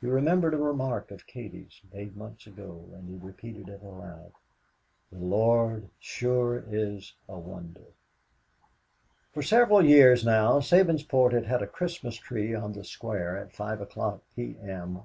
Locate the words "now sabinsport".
10.26-11.32